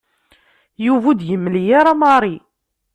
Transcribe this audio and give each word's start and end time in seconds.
Yuba 0.85 1.05
ur 1.09 1.15
d-yemli 1.17 1.63
ara 1.79 1.93
Mary. 2.01 2.35